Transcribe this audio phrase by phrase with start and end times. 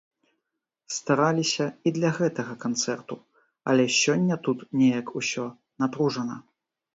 [0.93, 3.15] Стараліся і для гэтага канцэрту,
[3.75, 5.45] але сёння тут неяк усё
[5.85, 6.41] напружана.